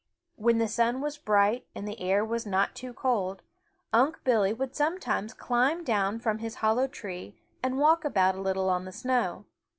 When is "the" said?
0.57-0.67, 1.87-2.01, 8.85-8.91